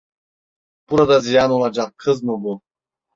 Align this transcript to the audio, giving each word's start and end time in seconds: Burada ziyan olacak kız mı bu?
Burada 0.89 1.19
ziyan 1.19 1.51
olacak 1.51 1.97
kız 1.97 2.23
mı 2.23 2.43
bu? 2.43 2.61